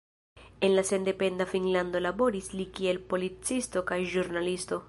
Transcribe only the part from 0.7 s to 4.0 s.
la sendependa Finnlando laboris li kiel policisto